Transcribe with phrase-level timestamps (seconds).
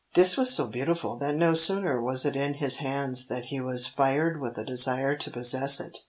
[0.15, 3.85] This was so beautiful that no sooner was it in his hands than he was
[3.85, 5.99] fired with a desire to possess it.